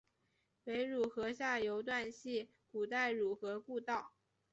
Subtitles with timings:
[0.63, 4.13] 北汝河下游段系古代汝水故道。